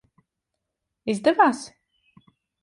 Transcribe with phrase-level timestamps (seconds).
[1.13, 1.61] Izdevās?